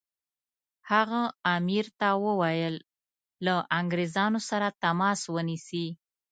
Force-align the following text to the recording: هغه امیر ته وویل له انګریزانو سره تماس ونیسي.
هغه 0.91 1.21
امیر 1.55 1.85
ته 1.99 2.07
وویل 2.25 2.75
له 3.45 3.55
انګریزانو 3.79 4.39
سره 4.49 4.67
تماس 4.83 5.19
ونیسي. 5.35 5.87